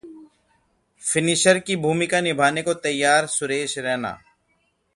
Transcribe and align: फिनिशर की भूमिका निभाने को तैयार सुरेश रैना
फिनिशर 1.03 1.59
की 1.59 1.75
भूमिका 1.75 2.21
निभाने 2.21 2.61
को 2.61 2.73
तैयार 2.73 3.27
सुरेश 3.27 3.77
रैना 3.79 4.17